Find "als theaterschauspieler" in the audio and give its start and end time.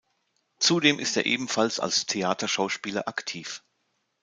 1.79-3.07